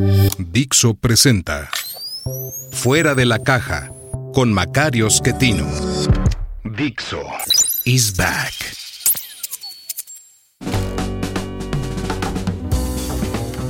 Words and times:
Dixo 0.00 0.94
presenta 0.94 1.68
Fuera 2.72 3.14
de 3.14 3.26
la 3.26 3.38
Caja 3.38 3.92
con 4.32 4.50
Macario 4.50 5.10
Schettino. 5.10 5.66
Dixo 6.64 7.20
is 7.84 8.16
back. 8.16 8.54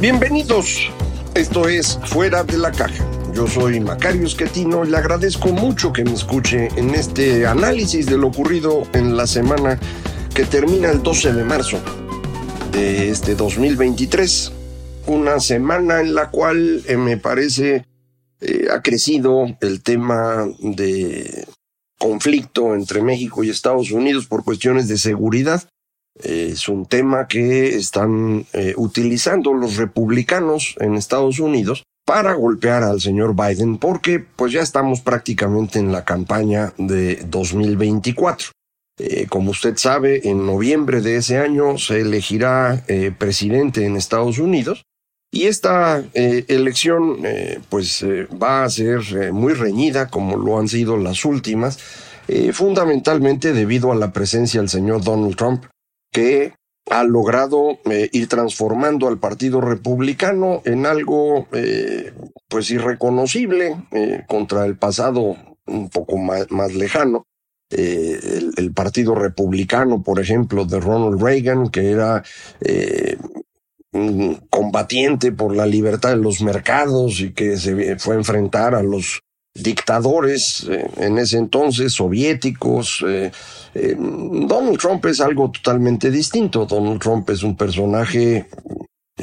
Bienvenidos. 0.01 0.89
Esto 1.35 1.69
es 1.69 1.99
Fuera 2.05 2.45
de 2.45 2.59
la 2.59 2.71
Caja. 2.71 3.05
Yo 3.35 3.49
soy 3.49 3.81
Macario 3.81 4.29
Schettino 4.29 4.85
y 4.85 4.91
le 4.91 4.99
agradezco 4.99 5.49
mucho 5.49 5.93
que 5.93 6.05
me 6.05 6.13
escuche 6.13 6.69
en 6.77 6.95
este 6.95 7.45
análisis 7.45 8.07
de 8.07 8.17
lo 8.17 8.29
ocurrido 8.29 8.85
en 8.93 9.17
la 9.17 9.27
semana 9.27 9.81
que 10.33 10.45
termina 10.45 10.93
el 10.93 11.03
12 11.03 11.33
de 11.33 11.43
marzo 11.43 11.81
de 12.71 13.11
este 13.11 13.35
2023. 13.35 14.60
Una 15.11 15.41
semana 15.41 16.01
en 16.01 16.15
la 16.15 16.31
cual 16.31 16.85
eh, 16.87 16.97
me 16.97 17.17
parece 17.17 17.85
eh, 18.41 18.69
ha 18.73 18.81
crecido 18.81 19.45
el 19.61 19.83
tema 19.83 20.47
de 20.61 21.49
conflicto 21.99 22.77
entre 22.77 23.03
México 23.03 23.43
y 23.43 23.51
Estados 23.51 23.91
Unidos 23.91 24.27
por 24.27 24.45
cuestiones 24.45 24.87
de 24.87 24.99
seguridad. 24.99 25.69
Es 26.15 26.69
un 26.69 26.87
tema 26.87 27.27
que 27.27 27.75
están 27.75 28.47
eh, 28.53 28.75
utilizando 28.77 29.53
los 29.53 29.79
republicanos 29.79 30.77
en 30.79 30.95
Estados 30.95 31.41
Unidos 31.41 31.83
para 32.07 32.35
golpear 32.35 32.85
al 32.85 33.01
señor 33.01 33.35
Biden 33.35 33.79
porque 33.79 34.21
pues 34.21 34.53
ya 34.53 34.61
estamos 34.63 35.01
prácticamente 35.01 35.81
en 35.81 35.91
la 35.91 36.05
campaña 36.05 36.73
de 36.79 37.17
2024. 37.27 38.51
Eh, 39.01 39.27
como 39.29 39.51
usted 39.51 39.77
sabe, 39.77 40.29
en 40.29 40.47
noviembre 40.47 41.01
de 41.01 41.17
ese 41.17 41.39
año 41.39 41.79
se 41.79 42.03
elegirá 42.03 42.85
eh, 42.87 43.11
presidente 43.11 43.85
en 43.85 43.97
Estados 43.97 44.39
Unidos 44.39 44.85
y 45.33 45.47
esta 45.47 46.03
elección 46.15 47.19
pues 47.69 48.05
va 48.05 48.65
a 48.65 48.71
ser 48.71 49.33
muy 49.33 49.53
reñida 49.55 50.09
como 50.09 50.37
lo 50.37 50.59
han 50.59 50.67
sido 50.67 50.97
las 50.97 51.25
últimas, 51.25 51.79
fundamentalmente 52.53 53.53
debido 53.53 53.93
a 53.93 53.95
la 53.95 54.13
presencia 54.13 54.61
del 54.61 54.69
señor 54.69 55.05
Donald 55.05 55.37
Trump 55.37 55.67
que 56.13 56.55
ha 56.91 57.05
logrado 57.05 57.79
eh, 57.85 58.09
ir 58.13 58.29
transformando 58.29 59.07
al 59.09 59.19
Partido 59.19 59.61
Republicano 59.61 60.61
en 60.65 60.87
algo 60.87 61.47
eh, 61.53 62.13
pues 62.49 62.71
irreconocible 62.71 63.77
eh, 63.93 64.25
contra 64.27 64.65
el 64.67 64.77
pasado 64.77 65.37
un 65.67 65.89
poco 65.89 66.17
más, 66.19 66.75
lejano. 66.75 67.27
El, 67.71 68.53
el, 68.57 68.73
Partido 68.73 69.15
Republicano, 69.15 70.03
por 70.03 70.19
ejemplo, 70.19 70.65
de 70.65 70.81
Ronald 70.81 71.23
Reagan, 71.23 71.69
que 71.69 71.93
era 71.93 72.25
un 72.61 73.40
combatiente 74.51 75.33
por 75.33 75.55
la 75.55 75.67
libertad 75.67 76.11
de 76.11 76.17
los 76.17 76.41
mercados 76.43 77.21
y 77.21 77.33
que 77.33 77.57
se 77.57 77.97
fue 77.99 78.15
a 78.15 78.19
enfrentar 78.19 78.75
a 78.75 78.83
los 78.83 79.21
dictadores 79.53 80.69
en 80.97 81.19
ese 81.19 81.39
entonces 81.39 81.93
soviéticos, 81.93 83.05
eh, 83.07 83.33
Donald 83.75 84.79
Trump 84.79 85.05
es 85.07 85.21
algo 85.21 85.51
totalmente 85.51 86.11
distinto. 86.11 86.67
Donald 86.67 87.01
Trump 87.01 87.29
es 87.31 87.43
un 87.43 87.57
personaje 87.57 88.47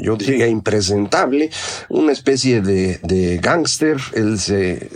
yo 0.02 0.16
diría 0.16 0.48
impresentable, 0.48 1.50
una 1.90 2.12
especie 2.12 2.62
de, 2.62 3.00
de 3.04 3.38
gángster. 3.38 3.98
Él 4.14 4.40
se, 4.40 4.90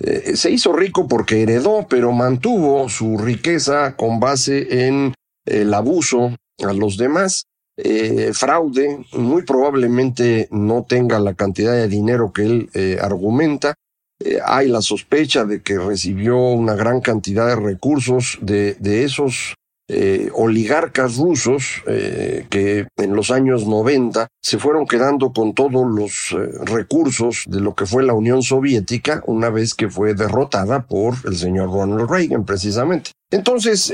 eh, 0.00 0.36
se 0.36 0.50
hizo 0.50 0.72
rico 0.72 1.08
porque 1.08 1.42
heredó, 1.42 1.86
pero 1.88 2.12
mantuvo 2.12 2.88
su 2.88 3.18
riqueza 3.18 3.96
con 3.96 4.20
base 4.20 4.86
en 4.86 5.14
el 5.46 5.72
abuso 5.74 6.34
a 6.58 6.72
los 6.72 6.96
demás. 6.96 7.44
Eh, 7.80 8.32
fraude, 8.34 9.04
muy 9.12 9.42
probablemente 9.42 10.48
no 10.50 10.84
tenga 10.88 11.18
la 11.20 11.34
cantidad 11.34 11.72
de 11.72 11.88
dinero 11.88 12.32
que 12.32 12.42
él 12.42 12.70
argumenta, 13.00 13.74
eh, 14.20 14.38
hay 14.44 14.68
la 14.68 14.82
sospecha 14.82 15.44
de 15.44 15.62
que 15.62 15.78
recibió 15.78 16.36
una 16.36 16.74
gran 16.74 17.00
cantidad 17.00 17.46
de 17.46 17.56
recursos 17.56 18.38
de, 18.40 18.74
de 18.74 19.04
esos 19.04 19.54
eh, 19.90 20.30
oligarcas 20.34 21.16
rusos 21.16 21.82
eh, 21.86 22.46
que 22.50 22.88
en 22.96 23.14
los 23.14 23.30
años 23.30 23.66
90 23.66 24.26
se 24.42 24.58
fueron 24.58 24.86
quedando 24.86 25.32
con 25.32 25.54
todos 25.54 25.86
los 25.86 26.36
recursos 26.68 27.44
de 27.46 27.60
lo 27.60 27.74
que 27.74 27.86
fue 27.86 28.02
la 28.02 28.12
Unión 28.12 28.42
Soviética 28.42 29.22
una 29.26 29.50
vez 29.50 29.74
que 29.74 29.88
fue 29.88 30.14
derrotada 30.14 30.86
por 30.86 31.14
el 31.24 31.36
señor 31.36 31.70
Ronald 31.70 32.10
Reagan 32.10 32.44
precisamente. 32.44 33.12
Entonces, 33.30 33.92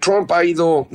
Trump 0.00 0.32
ha 0.32 0.44
ido 0.44 0.88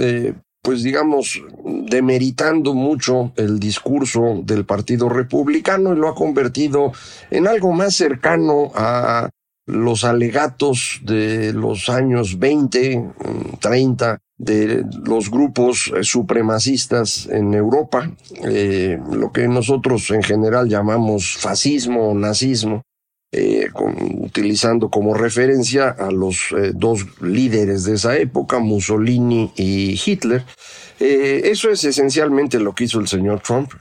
pues 0.62 0.84
digamos, 0.84 1.42
demeritando 1.64 2.74
mucho 2.74 3.34
el 3.36 3.60
discurso 3.60 4.42
del 4.44 4.66
Partido 4.66 5.10
Republicano 5.10 5.94
y 5.94 5.98
lo 5.98 6.08
ha 6.08 6.16
convertido 6.16 6.92
en 7.32 7.48
algo 7.48 7.72
más 7.72 7.96
cercano 7.96 8.72
a 8.76 9.30
los 9.66 10.04
alegatos 10.04 11.02
de 11.04 11.54
los 11.54 11.90
años 11.90 12.38
20, 12.38 13.12
30 13.60 14.20
de 14.38 14.84
los 15.06 15.30
grupos 15.30 15.92
supremacistas 16.02 17.28
en 17.28 17.54
Europa, 17.54 18.12
eh, 18.44 19.00
lo 19.12 19.32
que 19.32 19.48
nosotros 19.48 20.10
en 20.12 20.24
general 20.24 20.68
llamamos 20.68 21.38
fascismo 21.38 22.10
o 22.10 22.16
nazismo, 22.16 22.82
eh, 23.34 23.70
utilizando 24.18 24.90
como 24.90 25.14
referencia 25.14 25.88
a 25.88 26.12
los 26.12 26.52
eh, 26.52 26.74
dos 26.76 27.06
líderes 27.22 27.86
de 27.86 27.96
esa 27.96 28.18
época, 28.18 28.60
Mussolini 28.60 29.54
y 29.56 29.98
Hitler. 30.06 30.44
Eh, 31.00 31.44
eso 31.46 31.70
es 31.70 31.84
esencialmente 31.86 32.60
lo 32.60 32.76
que 32.76 32.84
hizo 32.84 33.00
el 33.00 33.08
señor 33.08 33.40
Trump. 33.40 33.72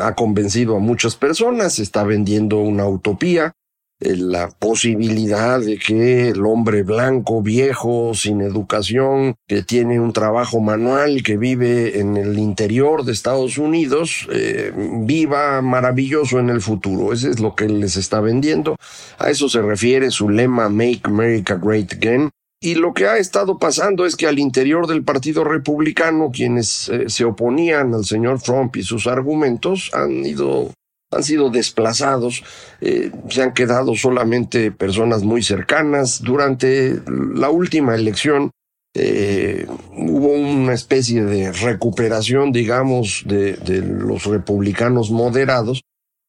ha 0.00 0.14
convencido 0.16 0.74
a 0.74 0.80
muchas 0.80 1.14
personas, 1.14 1.78
está 1.78 2.02
vendiendo 2.02 2.58
una 2.58 2.88
utopía, 2.88 3.52
la 3.98 4.50
posibilidad 4.50 5.60
de 5.60 5.78
que 5.78 6.28
el 6.28 6.44
hombre 6.44 6.82
blanco, 6.82 7.42
viejo, 7.42 8.12
sin 8.14 8.42
educación, 8.42 9.36
que 9.46 9.62
tiene 9.62 9.98
un 10.00 10.12
trabajo 10.12 10.60
manual, 10.60 11.22
que 11.22 11.36
vive 11.36 11.98
en 11.98 12.16
el 12.16 12.38
interior 12.38 13.04
de 13.04 13.12
Estados 13.12 13.56
Unidos, 13.56 14.28
eh, 14.30 14.72
viva 14.74 15.62
maravilloso 15.62 16.38
en 16.38 16.50
el 16.50 16.60
futuro. 16.60 17.12
Ese 17.12 17.30
es 17.30 17.40
lo 17.40 17.54
que 17.54 17.68
les 17.68 17.96
está 17.96 18.20
vendiendo. 18.20 18.76
A 19.18 19.30
eso 19.30 19.48
se 19.48 19.62
refiere 19.62 20.10
su 20.10 20.28
lema 20.28 20.68
Make 20.68 21.02
America 21.04 21.54
Great 21.54 21.94
Again. 21.94 22.30
Y 22.60 22.74
lo 22.74 22.94
que 22.94 23.06
ha 23.06 23.18
estado 23.18 23.58
pasando 23.58 24.06
es 24.06 24.16
que 24.16 24.26
al 24.26 24.38
interior 24.38 24.86
del 24.86 25.04
Partido 25.04 25.44
Republicano, 25.44 26.30
quienes 26.32 26.88
eh, 26.88 27.08
se 27.08 27.24
oponían 27.24 27.94
al 27.94 28.04
señor 28.04 28.40
Trump 28.40 28.76
y 28.76 28.82
sus 28.82 29.06
argumentos 29.06 29.90
han 29.92 30.24
ido 30.24 30.70
han 31.10 31.22
sido 31.22 31.50
desplazados, 31.50 32.42
eh, 32.80 33.10
se 33.28 33.42
han 33.42 33.54
quedado 33.54 33.94
solamente 33.94 34.72
personas 34.72 35.22
muy 35.22 35.42
cercanas. 35.42 36.22
Durante 36.22 37.00
la 37.06 37.50
última 37.50 37.94
elección 37.94 38.50
eh, 38.94 39.66
hubo 39.96 40.32
una 40.32 40.74
especie 40.74 41.24
de 41.24 41.52
recuperación, 41.52 42.52
digamos, 42.52 43.22
de, 43.26 43.56
los 43.82 44.24
republicanos 44.24 45.10
moderados, 45.10 45.82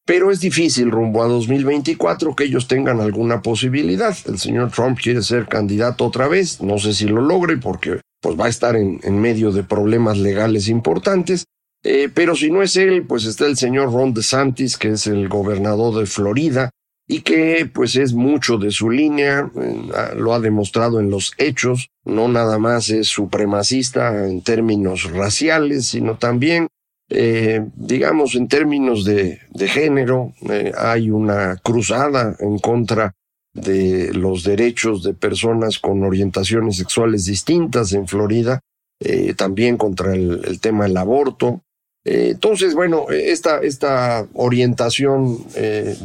pero 0.06 0.30
es 0.30 0.40
difícil 0.40 0.90
rumbo 0.90 1.22
a 1.22 1.28
2024 1.28 2.34
que 2.34 2.44
ellos 2.44 2.68
tengan 2.68 3.00
alguna 3.00 3.42
posibilidad. 3.42 4.16
El 4.26 4.38
señor 4.38 4.70
Trump 4.70 4.98
quiere 5.02 5.22
ser 5.22 5.46
candidato 5.48 6.06
otra 6.06 6.28
vez, 6.28 6.60
no 6.60 6.78
sé 6.78 6.94
si 6.94 7.06
lo 7.06 7.20
logre 7.20 7.58
porque 7.58 8.00
pues 8.20 8.38
va 8.38 8.46
a 8.46 8.50
estar 8.50 8.74
en 8.74 9.20
medio 9.20 9.52
de 9.52 9.62
problemas 9.62 10.18
legales 10.18 10.68
importantes. 10.68 11.44
Eh, 11.84 12.08
pero 12.12 12.34
si 12.34 12.50
no 12.50 12.62
es 12.62 12.76
él, 12.76 13.04
pues 13.04 13.24
está 13.24 13.46
el 13.46 13.56
señor 13.56 13.92
Ron 13.92 14.12
DeSantis, 14.12 14.76
que 14.76 14.90
es 14.90 15.06
el 15.06 15.28
gobernador 15.28 15.98
de 15.98 16.06
Florida 16.06 16.70
y 17.06 17.22
que 17.22 17.70
pues 17.72 17.96
es 17.96 18.12
mucho 18.12 18.58
de 18.58 18.70
su 18.70 18.90
línea, 18.90 19.50
eh, 19.56 20.14
lo 20.16 20.34
ha 20.34 20.40
demostrado 20.40 21.00
en 21.00 21.10
los 21.10 21.32
hechos, 21.38 21.88
no 22.04 22.28
nada 22.28 22.58
más 22.58 22.90
es 22.90 23.06
supremacista 23.06 24.28
en 24.28 24.42
términos 24.42 25.10
raciales, 25.10 25.86
sino 25.86 26.18
también, 26.18 26.66
eh, 27.08 27.64
digamos, 27.76 28.34
en 28.34 28.48
términos 28.48 29.04
de, 29.04 29.40
de 29.50 29.68
género, 29.68 30.34
hay 30.76 31.10
una 31.10 31.56
cruzada 31.56 32.36
en 32.40 32.58
contra 32.58 33.14
de 33.54 34.12
los 34.12 34.44
derechos 34.44 35.02
de 35.02 35.14
personas 35.14 35.78
con 35.78 36.02
orientaciones 36.04 36.76
sexuales 36.76 37.24
distintas 37.24 37.92
en 37.92 38.06
Florida 38.06 38.60
eh, 39.00 39.34
también 39.34 39.76
contra 39.76 40.14
el, 40.14 40.60
tema 40.60 40.84
del 40.84 40.96
aborto. 40.96 41.62
Eh, 42.04 42.30
entonces, 42.32 42.74
bueno, 42.74 43.06
esta, 43.10 43.58
esta 43.60 44.26
orientación, 44.34 45.38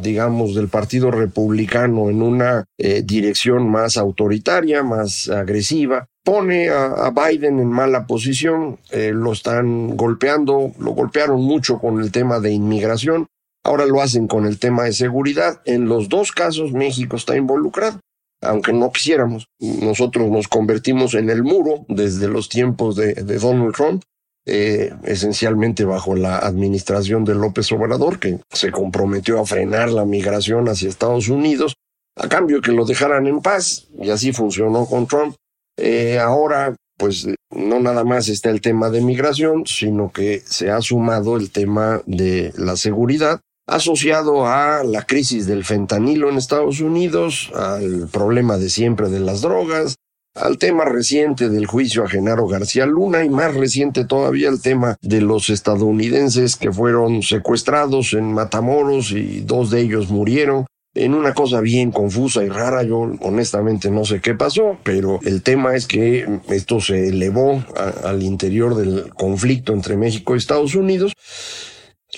digamos, 0.01 0.55
del 0.55 0.67
Partido 0.67 1.11
Republicano 1.11 2.09
en 2.09 2.21
una 2.21 2.65
dirección 2.77 3.69
más 3.69 3.97
autoritaria, 3.97 4.83
más 4.83 5.29
agresiva, 5.29 6.07
pone 6.23 6.69
a, 6.69 7.11
Biden 7.11 7.59
en 7.59 7.67
mala 7.67 8.05
posición, 8.07 8.79
lo 8.91 9.31
están 9.31 9.95
golpeando, 9.95 10.73
lo 10.79 10.91
golpearon 10.91 11.41
mucho 11.41 11.79
con 11.79 12.01
el 12.01 12.11
tema 12.11 12.39
de 12.39 12.51
inmigración, 12.51 13.27
ahora 13.63 13.85
lo 13.85 14.01
hacen 14.01 14.27
con 14.27 14.45
el 14.45 14.59
tema 14.59 14.83
de 14.83 14.93
seguridad. 14.93 15.61
En 15.65 15.87
los 15.87 16.09
dos 16.09 16.31
casos 16.31 16.73
México 16.73 17.15
está 17.15 17.37
involucrado 17.37 17.99
aunque 18.43 18.73
no 18.73 18.91
quisiéramos. 18.91 19.47
Nosotros 19.59 20.29
nos 20.29 20.47
convertimos 20.47 21.13
en 21.13 21.29
el 21.29 21.43
muro 21.43 21.85
desde 21.87 22.27
los 22.27 22.49
tiempos 22.49 22.95
de, 22.95 23.13
Donald 23.13 23.73
Trump, 23.73 24.03
eh, 24.45 24.93
esencialmente 25.03 25.85
bajo 25.85 26.15
la 26.15 26.39
administración 26.39 27.23
de 27.25 27.35
López 27.35 27.71
Obrador, 27.71 28.19
que 28.19 28.39
se 28.51 28.71
comprometió 28.71 29.39
a 29.39 29.45
frenar 29.45 29.89
la 29.89 30.05
migración 30.05 30.67
hacia 30.67 30.89
Estados 30.89 31.29
Unidos, 31.29 31.75
a 32.17 32.27
cambio 32.27 32.61
que 32.61 32.71
lo 32.71 32.85
dejaran 32.85 33.27
en 33.27 33.41
paz, 33.41 33.87
y 33.99 34.09
así 34.09 34.33
funcionó 34.33 34.85
con 34.85 35.07
Trump. 35.07 35.35
Eh, 35.77 36.19
ahora, 36.19 36.75
pues 36.97 37.27
no 37.49 37.79
nada 37.79 38.03
más 38.03 38.27
está 38.27 38.49
el 38.49 38.61
tema 38.61 38.89
de 38.89 39.01
migración, 39.01 39.65
sino 39.65 40.11
que 40.11 40.41
se 40.45 40.69
ha 40.69 40.81
sumado 40.81 41.37
el 41.37 41.51
tema 41.51 42.01
de 42.05 42.53
la 42.57 42.75
seguridad 42.75 43.39
asociado 43.67 44.45
a 44.45 44.83
la 44.83 45.03
crisis 45.03 45.47
del 45.47 45.63
fentanilo 45.63 46.29
en 46.29 46.37
Estados 46.37 46.81
Unidos, 46.81 47.51
al 47.55 48.09
problema 48.11 48.57
de 48.57 48.69
siempre 48.69 49.09
de 49.09 49.19
las 49.19 49.41
drogas, 49.41 49.95
al 50.35 50.57
tema 50.57 50.85
reciente 50.85 51.49
del 51.49 51.65
juicio 51.65 52.03
a 52.03 52.09
Genaro 52.09 52.47
García 52.47 52.85
Luna 52.85 53.23
y 53.23 53.29
más 53.29 53.53
reciente 53.53 54.05
todavía 54.05 54.49
el 54.49 54.61
tema 54.61 54.97
de 55.01 55.21
los 55.21 55.49
estadounidenses 55.49 56.55
que 56.55 56.71
fueron 56.71 57.21
secuestrados 57.21 58.13
en 58.13 58.33
Matamoros 58.33 59.11
y 59.11 59.41
dos 59.41 59.69
de 59.69 59.81
ellos 59.81 60.09
murieron. 60.09 60.65
En 60.95 61.15
una 61.15 61.33
cosa 61.33 61.59
bien 61.59 61.91
confusa 61.91 62.43
y 62.43 62.49
rara, 62.49 62.83
yo 62.83 62.99
honestamente 63.21 63.89
no 63.89 64.05
sé 64.05 64.21
qué 64.21 64.35
pasó, 64.35 64.77
pero 64.83 65.19
el 65.23 65.41
tema 65.41 65.75
es 65.75 65.87
que 65.87 66.39
esto 66.49 66.79
se 66.81 67.07
elevó 67.07 67.63
al 68.03 68.21
interior 68.21 68.75
del 68.75 69.11
conflicto 69.15 69.73
entre 69.73 69.97
México 69.97 70.35
y 70.35 70.37
Estados 70.37 70.75
Unidos. 70.75 71.13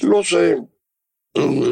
Los 0.02 0.34
eh, 0.34 0.58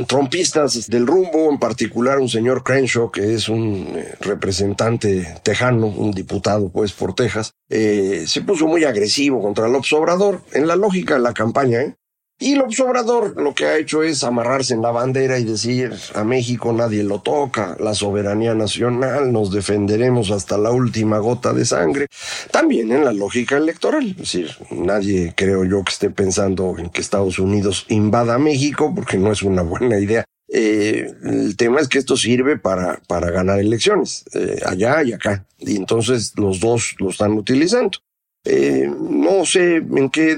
trompistas 0.07 0.89
del 0.89 1.07
rumbo, 1.07 1.50
en 1.50 1.57
particular 1.57 2.19
un 2.19 2.30
señor 2.30 2.63
Crenshaw, 2.63 3.12
que 3.12 3.33
es 3.33 3.48
un 3.48 3.88
eh, 3.95 4.15
representante 4.19 5.36
tejano, 5.44 5.88
un 5.88 6.12
diputado 6.12 6.69
pues 6.69 6.92
por 6.92 7.15
Texas, 7.15 7.54
eh, 7.69 8.25
se 8.27 8.42
puso 8.42 8.68
muy 8.68 8.83
agresivo 8.83 9.42
contra 9.42 9.69
López 9.69 9.94
Obrador 9.94 10.42
en 10.51 10.68
la 10.68 10.75
lógica 10.75 11.13
de 11.13 11.21
la 11.21 11.33
campaña, 11.33 11.81
¿eh? 11.81 11.95
Y 12.43 12.55
López 12.55 12.77
Obrador 12.81 13.41
lo 13.41 13.55
que 13.55 13.67
ha 13.67 13.77
hecho 13.77 14.03
es 14.03 14.21
amarrarse 14.25 14.73
en 14.73 14.81
la 14.81 14.91
bandera 14.91 15.39
y 15.39 15.45
decir 15.45 15.93
a 16.13 16.25
México 16.25 16.73
nadie 16.73 17.01
lo 17.01 17.21
toca, 17.21 17.77
la 17.79 17.93
soberanía 17.93 18.53
nacional, 18.53 19.31
nos 19.31 19.49
defenderemos 19.49 20.29
hasta 20.29 20.57
la 20.57 20.69
última 20.71 21.19
gota 21.19 21.53
de 21.53 21.63
sangre. 21.63 22.07
También 22.51 22.91
en 22.91 23.05
la 23.05 23.13
lógica 23.13 23.55
electoral, 23.55 24.09
es 24.09 24.17
decir, 24.17 24.51
nadie 24.71 25.33
creo 25.37 25.63
yo 25.63 25.85
que 25.85 25.93
esté 25.93 26.09
pensando 26.09 26.75
en 26.77 26.89
que 26.89 26.99
Estados 26.99 27.39
Unidos 27.39 27.85
invada 27.87 28.37
México 28.37 28.91
porque 28.93 29.17
no 29.17 29.31
es 29.31 29.41
una 29.41 29.61
buena 29.61 29.97
idea. 29.97 30.25
Eh, 30.49 31.13
el 31.23 31.55
tema 31.55 31.79
es 31.79 31.87
que 31.87 31.99
esto 31.99 32.17
sirve 32.17 32.57
para, 32.57 32.99
para 33.07 33.31
ganar 33.31 33.61
elecciones, 33.61 34.25
eh, 34.33 34.59
allá 34.65 35.01
y 35.01 35.13
acá. 35.13 35.45
Y 35.59 35.77
entonces 35.77 36.33
los 36.35 36.59
dos 36.59 36.95
lo 36.99 37.09
están 37.09 37.31
utilizando. 37.37 37.99
Eh, 38.45 38.91
no 38.99 39.45
sé 39.45 39.77
en 39.77 40.09
qué 40.09 40.37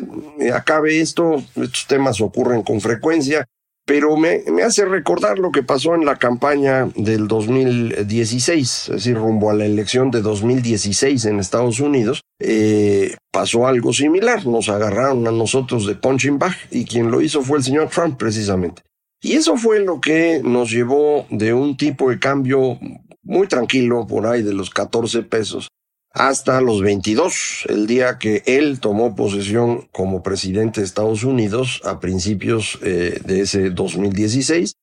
acabe 0.53 1.01
esto, 1.01 1.43
estos 1.55 1.87
temas 1.87 2.21
ocurren 2.21 2.61
con 2.61 2.79
frecuencia, 2.81 3.45
pero 3.85 4.17
me, 4.17 4.41
hace 4.63 4.83
recordar 4.85 5.37
lo 5.37 5.51
que 5.51 5.61
pasó 5.61 5.93
en 5.93 6.05
la 6.05 6.15
campaña 6.15 6.89
del 6.95 7.27
2016, 7.27 8.89
es 8.89 8.95
decir, 8.95 9.15
rumbo 9.15 9.51
a 9.51 9.53
la 9.53 9.65
elección 9.65 10.09
de 10.09 10.21
2016 10.21 11.25
en 11.25 11.39
Estados 11.39 11.79
Unidos. 11.79 12.21
Eh, 12.39 13.15
pasó 13.31 13.67
algo 13.67 13.93
similar, 13.93 14.45
nos 14.47 14.69
agarraron 14.69 15.27
a 15.27 15.31
nosotros 15.31 15.85
de 15.85 15.95
punching 15.95 16.39
bag 16.39 16.55
y 16.71 16.85
quien 16.85 17.11
lo 17.11 17.21
hizo 17.21 17.43
fue 17.43 17.59
el 17.59 17.63
señor 17.63 17.89
Trump 17.89 18.17
precisamente. 18.17 18.81
Y 19.21 19.33
eso 19.33 19.55
fue 19.55 19.79
lo 19.79 20.01
que 20.01 20.41
nos 20.43 20.71
llevó 20.71 21.27
de 21.29 21.53
un 21.53 21.77
tipo 21.77 22.09
de 22.09 22.19
cambio 22.19 22.79
muy 23.21 23.47
tranquilo, 23.47 24.05
por 24.07 24.25
ahí 24.25 24.41
de 24.41 24.53
los 24.53 24.69
14 24.71 25.23
pesos, 25.23 25.67
hasta 26.15 26.62
los 26.62 26.81
22, 26.81 27.65
el 27.67 27.88
día 27.88 28.17
que 28.17 28.41
él 28.45 28.79
tomó 28.79 29.17
posesión 29.17 29.89
como 29.91 30.23
presidente 30.23 30.79
de 30.79 30.85
Estados 30.85 31.25
Unidos 31.25 31.81
a 31.83 32.00
principios 32.00 32.79
eh, 32.83 33.19
de 33.25 33.41
ese 33.41 33.69
2016. 33.69 34.75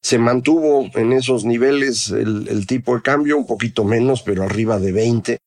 Se 0.00 0.18
mantuvo 0.18 0.88
en 0.94 1.12
esos 1.12 1.44
niveles 1.44 2.10
el, 2.10 2.66
tipo 2.68 2.94
de 2.94 3.02
cambio, 3.02 3.36
un 3.36 3.46
poquito 3.46 3.84
menos, 3.84 4.22
pero 4.22 4.44
arriba 4.44 4.78
de 4.78 4.92
20, 4.92 5.38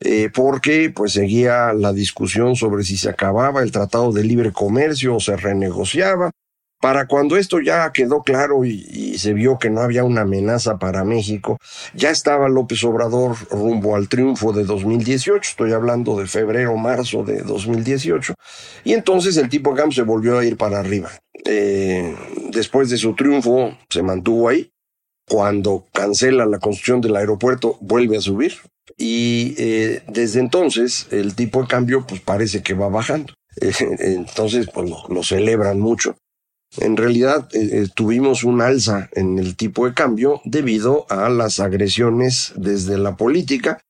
eh, 0.00 0.30
porque 0.34 0.90
pues 0.90 1.12
seguía 1.12 1.72
la 1.72 1.92
discusión 1.92 2.56
sobre 2.56 2.82
si 2.82 2.96
se 2.96 3.08
acababa 3.08 3.62
el 3.62 3.70
Tratado 3.70 4.10
de 4.12 4.24
Libre 4.24 4.50
Comercio 4.50 5.14
o 5.14 5.20
se 5.20 5.36
renegociaba. 5.36 6.32
Para 6.80 7.08
cuando 7.08 7.36
esto 7.36 7.60
ya 7.60 7.90
quedó 7.92 8.22
claro 8.22 8.64
y, 8.64 9.18
se 9.18 9.32
vio 9.32 9.58
que 9.58 9.68
no 9.68 9.80
había 9.80 10.04
una 10.04 10.20
amenaza 10.20 10.78
para 10.78 11.02
México, 11.02 11.58
ya 11.92 12.10
estaba 12.10 12.48
López 12.48 12.84
Obrador 12.84 13.36
rumbo 13.50 13.96
al 13.96 14.08
triunfo 14.08 14.52
de 14.52 14.62
2018, 14.62 15.40
estoy 15.42 15.72
hablando 15.72 16.16
de 16.16 16.28
febrero, 16.28 16.76
marzo 16.76 17.24
de 17.24 17.42
2018, 17.42 18.34
y 18.84 18.92
entonces 18.92 19.36
el 19.38 19.48
tipo 19.48 19.74
GAM 19.74 19.90
se 19.90 20.02
volvió 20.02 20.38
a 20.38 20.44
ir 20.44 20.56
para 20.56 20.78
arriba. 20.78 21.10
Eh, 21.44 22.14
después 22.50 22.90
de 22.90 22.96
su 22.96 23.16
triunfo 23.16 23.76
se 23.90 24.02
mantuvo 24.04 24.48
ahí, 24.48 24.70
cuando 25.28 25.84
cancela 25.92 26.46
la 26.46 26.60
construcción 26.60 27.00
del 27.00 27.16
aeropuerto 27.16 27.76
vuelve 27.80 28.18
a 28.18 28.20
subir, 28.20 28.54
y 28.96 29.56
eh, 29.58 30.02
desde 30.06 30.38
entonces 30.38 31.08
el 31.10 31.34
tipo 31.34 31.62
de 31.62 31.68
cambio 31.68 32.06
pues 32.06 32.20
parece 32.20 32.62
que 32.62 32.74
va 32.74 32.88
bajando. 32.88 33.34
entonces 33.60 34.68
pues 34.72 34.88
lo 35.08 35.22
celebran 35.24 35.80
mucho. 35.80 36.16
En 36.76 36.96
realidad 36.96 37.48
eh, 37.52 37.68
eh, 37.72 37.86
tuvimos 37.94 38.44
un 38.44 38.60
alza 38.60 39.08
en 39.12 39.38
el 39.38 39.56
tipo 39.56 39.86
de 39.86 39.94
cambio 39.94 40.40
debido 40.44 41.06
a 41.08 41.28
las 41.28 41.60
agresiones 41.60 42.52
desde 42.56 42.98
la 42.98 43.16
política, 43.16 43.80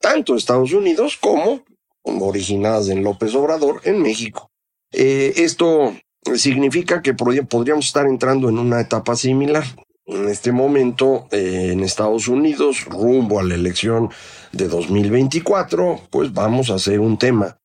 tanto 0.00 0.36
Estados 0.36 0.72
Unidos 0.72 1.18
como 1.20 1.64
originadas 2.04 2.88
en 2.88 3.02
López 3.02 3.34
Obrador 3.34 3.80
en 3.84 4.00
México. 4.00 4.50
Eh, 4.92 5.34
esto 5.36 5.94
significa 6.36 7.02
que 7.02 7.12
podríamos 7.12 7.86
estar 7.86 8.06
entrando 8.06 8.48
en 8.48 8.58
una 8.58 8.80
etapa 8.80 9.16
similar. 9.16 9.64
En 10.06 10.28
este 10.28 10.52
momento, 10.52 11.26
en 11.32 11.80
Estados 11.80 12.28
Unidos, 12.28 12.86
rumbo 12.86 13.40
a 13.40 13.42
la 13.42 13.54
elección 13.54 14.08
de 14.52 14.68
2024, 14.68 16.00
pues 16.08 16.32
vamos 16.32 16.70
a 16.70 16.76
hacer 16.76 17.00
un 17.00 17.18
tema 17.18 17.58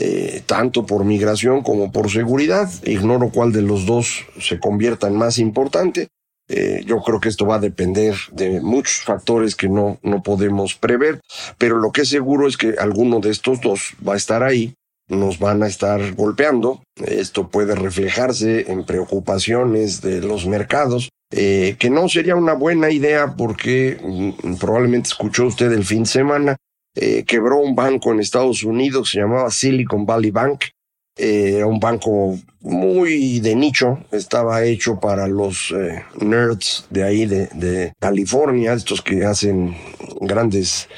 eh, 0.00 0.42
tanto 0.46 0.86
por 0.86 1.04
migración 1.04 1.62
como 1.62 1.90
por 1.90 2.08
seguridad. 2.10 2.70
Ignoro 2.84 3.30
cuál 3.30 3.52
de 3.52 3.62
los 3.62 3.84
dos 3.84 4.26
se 4.40 4.60
convierta 4.60 5.08
en 5.08 5.16
más 5.16 5.38
importante. 5.38 6.08
Eh, 6.48 6.82
yo 6.86 7.02
creo 7.02 7.20
que 7.20 7.28
esto 7.28 7.46
va 7.46 7.56
a 7.56 7.60
depender 7.60 8.14
de 8.32 8.60
muchos 8.60 9.04
factores 9.04 9.56
que 9.56 9.68
no, 9.68 9.98
no 10.02 10.22
podemos 10.22 10.74
prever, 10.74 11.20
pero 11.58 11.78
lo 11.78 11.90
que 11.90 12.02
es 12.02 12.08
seguro 12.08 12.46
es 12.46 12.56
que 12.56 12.76
alguno 12.78 13.20
de 13.20 13.30
estos 13.30 13.60
dos 13.60 13.94
va 14.06 14.14
a 14.14 14.16
estar 14.16 14.42
ahí, 14.42 14.72
nos 15.08 15.38
van 15.38 15.62
a 15.62 15.66
estar 15.66 16.14
golpeando. 16.14 16.80
Esto 17.04 17.48
puede 17.48 17.74
reflejarse 17.74 18.70
en 18.70 18.84
preocupaciones 18.84 20.00
de 20.00 20.22
los 20.22 20.46
mercados, 20.46 21.10
eh, 21.32 21.76
que 21.78 21.90
no 21.90 22.08
sería 22.08 22.36
una 22.36 22.54
buena 22.54 22.90
idea 22.90 23.34
porque 23.36 23.98
mm, 24.00 24.54
probablemente 24.54 25.08
escuchó 25.08 25.46
usted 25.46 25.72
el 25.72 25.84
fin 25.84 26.04
de 26.04 26.08
semana 26.08 26.56
eh, 26.94 27.24
quebró 27.24 27.58
un 27.58 27.74
banco 27.74 28.12
en 28.12 28.20
Estados 28.20 28.62
Unidos, 28.64 29.10
se 29.10 29.20
llamaba 29.20 29.50
Silicon 29.50 30.04
Valley 30.04 30.30
Bank. 30.30 30.64
Eh, 31.16 31.54
era 31.56 31.66
un 31.66 31.80
banco 31.80 32.38
muy 32.60 33.40
de 33.40 33.56
nicho, 33.56 33.98
estaba 34.12 34.64
hecho 34.64 35.00
para 35.00 35.26
los 35.26 35.72
eh, 35.72 36.04
nerds 36.20 36.86
de 36.90 37.02
ahí, 37.02 37.26
de, 37.26 37.92
California, 37.98 38.72
estos 38.72 39.02
que 39.02 39.24
hacen 39.24 39.76
grandes 40.20 40.88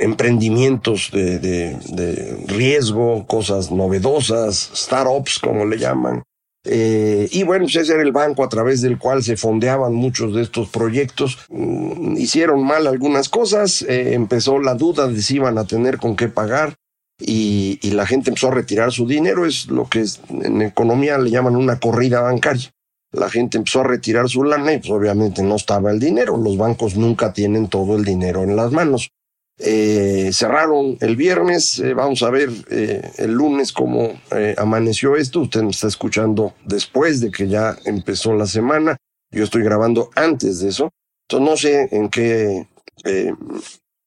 emprendimientos 0.00 1.10
de, 1.12 1.38
de, 1.38 2.44
riesgo, 2.46 3.26
cosas 3.26 3.70
novedosas, 3.70 4.70
startups 4.74 5.38
como 5.38 5.66
le 5.66 5.78
llaman. 5.78 6.22
Eh, 6.68 7.28
y 7.30 7.44
bueno, 7.44 7.66
ese 7.66 7.80
era 7.80 8.02
el 8.02 8.12
banco 8.12 8.42
a 8.44 8.48
través 8.48 8.82
del 8.82 8.98
cual 8.98 9.22
se 9.22 9.36
fondeaban 9.36 9.94
muchos 9.94 10.34
de 10.34 10.42
estos 10.42 10.68
proyectos. 10.68 11.38
Mm, 11.48 12.16
hicieron 12.16 12.64
mal 12.64 12.86
algunas 12.86 13.28
cosas, 13.28 13.82
eh, 13.82 14.14
empezó 14.14 14.58
la 14.58 14.74
duda 14.74 15.06
de 15.08 15.22
si 15.22 15.36
iban 15.36 15.58
a 15.58 15.64
tener 15.64 15.98
con 15.98 16.16
qué 16.16 16.28
pagar 16.28 16.74
y, 17.18 17.78
y, 17.82 17.92
la 17.92 18.06
gente 18.06 18.30
empezó 18.30 18.48
a 18.48 18.54
retirar 18.54 18.92
su 18.92 19.06
dinero. 19.06 19.46
Es 19.46 19.66
lo 19.66 19.88
que 19.88 20.04
en 20.28 20.62
economía 20.62 21.18
le 21.18 21.30
llaman 21.30 21.56
una 21.56 21.78
corrida 21.78 22.20
bancaria. 22.20 22.70
La 23.12 23.30
gente 23.30 23.56
empezó 23.56 23.80
a 23.80 23.84
retirar 23.84 24.28
su 24.28 24.44
lana 24.44 24.72
y 24.74 24.78
pues 24.78 24.90
obviamente 24.90 25.42
no 25.42 25.56
estaba 25.56 25.90
el 25.90 26.00
dinero. 26.00 26.36
Los 26.36 26.58
bancos 26.58 26.96
nunca 26.96 27.32
tienen 27.32 27.68
todo 27.68 27.96
el 27.96 28.04
dinero 28.04 28.42
en 28.42 28.56
las 28.56 28.72
manos. 28.72 29.10
Eh, 29.58 30.32
cerraron 30.34 30.98
el 31.00 31.16
viernes, 31.16 31.78
eh, 31.78 31.94
vamos 31.94 32.22
a 32.22 32.28
ver 32.28 32.50
eh, 32.68 33.10
el 33.16 33.32
lunes 33.32 33.72
cómo 33.72 34.20
amaneció 34.58 35.16
esto. 35.16 35.40
Usted 35.40 35.62
me 35.62 35.70
está 35.70 35.88
escuchando 35.88 36.54
después 36.64 37.20
de 37.20 37.30
que 37.30 37.48
ya 37.48 37.76
empezó 37.84 38.34
la 38.34 38.46
semana. 38.46 38.96
Yo 39.30 39.44
estoy 39.44 39.62
grabando 39.62 40.10
antes 40.14 40.60
de 40.60 40.68
eso. 40.68 40.90
Entonces 41.28 41.50
no 41.50 41.56
sé 41.56 41.88
en 41.90 42.08
qué 42.08 42.68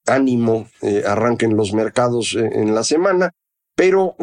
ánimo 0.06 0.68
arranquen 1.06 1.56
los 1.56 1.72
mercados 1.74 2.34
en 2.34 2.74
la 2.74 2.82
semana, 2.82 3.30
pero 3.76 4.16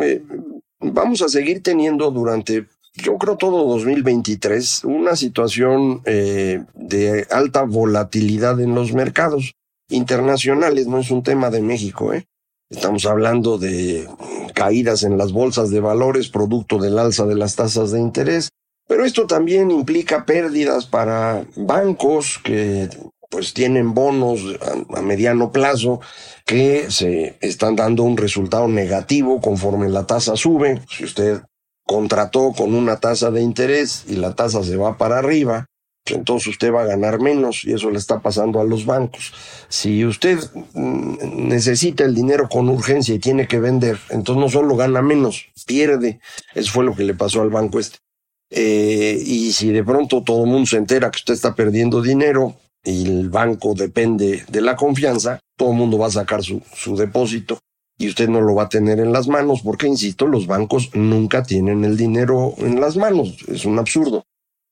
vamos 0.79 1.21
a 1.21 1.29
seguir 1.29 1.61
teniendo 1.61 2.09
durante 2.09 2.65
yo 2.95 3.17
creo 3.19 3.37
todo 3.37 3.65
2023, 3.65 4.85
una 4.85 5.15
situación 5.15 6.01
de 6.03 7.27
alta 7.29 7.61
volatilidad 7.61 8.59
en 8.59 8.73
los 8.73 8.93
mercados 8.93 9.56
internacionales, 9.89 10.87
no 10.87 10.99
es 10.99 11.11
un 11.11 11.23
tema 11.23 11.49
de 11.49 11.61
México, 11.61 12.13
¿eh? 12.13 12.25
Estamos 12.69 13.05
hablando 13.05 13.57
de 13.57 14.07
caídas 14.53 15.03
en 15.03 15.17
las 15.17 15.31
bolsas 15.31 15.69
de 15.69 15.79
valores 15.79 16.27
producto 16.27 16.79
del 16.79 16.99
alza 16.99 17.25
de 17.25 17.35
las 17.35 17.55
tasas 17.55 17.91
de 17.91 17.99
interés, 17.99 18.49
pero 18.87 19.05
esto 19.05 19.25
también 19.25 19.71
implica 19.71 20.25
pérdidas 20.25 20.85
para 20.85 21.45
bancos 21.55 22.39
que 22.43 22.89
pues 23.29 23.53
tienen 23.53 23.93
bonos 23.93 24.41
a, 24.89 25.01
mediano 25.01 25.51
plazo 25.51 25.99
que 26.45 26.89
se 26.91 27.37
están 27.41 27.75
dando 27.75 28.03
un 28.03 28.17
resultado 28.17 28.67
negativo 28.67 29.41
conforme 29.41 29.89
la 29.89 30.05
tasa 30.05 30.35
sube. 30.35 30.81
Si 30.89 31.03
usted 31.03 31.41
contrató 31.85 32.53
con 32.53 32.73
una 32.73 32.99
tasa 32.99 33.31
de 33.31 33.41
interés 33.41 34.05
y 34.07 34.15
la 34.15 34.33
tasa 34.33 34.63
se 34.63 34.77
va 34.77 34.97
para 34.97 35.19
arriba, 35.19 35.65
entonces 36.15 36.47
usted 36.47 36.71
va 36.71 36.81
a 36.83 36.87
ganar 36.87 37.19
menos 37.19 37.63
y 37.63 37.73
eso 37.73 37.89
le 37.89 37.97
está 37.97 38.19
pasando 38.19 38.59
a 38.59 38.63
los 38.63 38.85
bancos. 38.85 39.33
Si 39.69 40.05
usted 40.05 40.39
mm, 40.73 41.47
necesita 41.47 42.03
el 42.03 42.15
dinero 42.15 42.47
con 42.49 42.69
urgencia 42.69 43.15
y 43.15 43.19
tiene 43.19 43.47
que 43.47 43.59
vender, 43.59 43.97
entonces 44.09 44.41
no 44.41 44.49
solo 44.49 44.75
gana 44.75 45.01
menos, 45.01 45.47
pierde. 45.65 46.19
Eso 46.55 46.71
fue 46.71 46.85
lo 46.85 46.95
que 46.95 47.03
le 47.03 47.13
pasó 47.13 47.41
al 47.41 47.49
banco 47.49 47.79
este. 47.79 47.97
Eh, 48.49 49.21
y 49.25 49.51
si 49.51 49.71
de 49.71 49.83
pronto 49.83 50.23
todo 50.23 50.43
el 50.45 50.49
mundo 50.49 50.67
se 50.67 50.77
entera 50.77 51.11
que 51.11 51.17
usted 51.17 51.33
está 51.33 51.53
perdiendo 51.53 52.01
dinero 52.01 52.55
y 52.83 53.05
el 53.05 53.29
banco 53.29 53.73
depende 53.73 54.45
de 54.47 54.61
la 54.61 54.75
confianza, 54.75 55.39
todo 55.57 55.71
el 55.71 55.77
mundo 55.77 55.97
va 55.97 56.07
a 56.07 56.11
sacar 56.11 56.43
su, 56.43 56.61
su 56.73 56.95
depósito 56.95 57.59
y 57.97 58.07
usted 58.07 58.29
no 58.29 58.41
lo 58.41 58.55
va 58.55 58.63
a 58.63 58.69
tener 58.69 58.99
en 58.99 59.11
las 59.11 59.27
manos 59.27 59.61
porque, 59.63 59.87
insisto, 59.87 60.27
los 60.27 60.47
bancos 60.47 60.91
nunca 60.93 61.43
tienen 61.43 61.83
el 61.83 61.97
dinero 61.97 62.53
en 62.59 62.79
las 62.79 62.95
manos. 62.95 63.37
Es 63.47 63.65
un 63.65 63.79
absurdo. 63.79 64.23